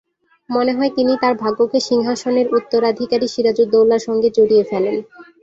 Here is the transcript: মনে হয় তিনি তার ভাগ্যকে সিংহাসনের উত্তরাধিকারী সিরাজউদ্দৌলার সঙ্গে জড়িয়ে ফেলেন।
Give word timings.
মনে 0.49 0.71
হয় 0.73 0.91
তিনি 0.97 1.13
তার 1.21 1.33
ভাগ্যকে 1.35 1.79
সিংহাসনের 1.89 2.47
উত্তরাধিকারী 2.57 3.27
সিরাজউদ্দৌলার 3.27 4.01
সঙ্গে 4.07 4.29
জড়িয়ে 4.37 4.63
ফেলেন। 4.63 4.95